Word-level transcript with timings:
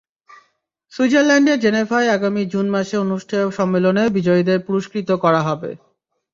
সুইজারল্যান্ডের 0.93 1.57
জেনেভায় 1.59 2.09
আগামী 2.09 2.41
জুন 2.45 2.65
মাসে 2.69 2.95
অনুষ্ঠেয় 2.97 3.47
সম্মেলনে 3.51 4.03
বিজয়ীদের 4.09 4.59
পুরস্কৃত 4.67 5.09
করা 5.23 5.41
হবে। 5.41 5.71